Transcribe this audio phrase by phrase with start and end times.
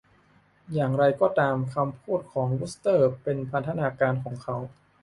[0.73, 4.55] อย่างไรก็ตาม คำพูดของวูสเตอร์เป็นพันธการของเขา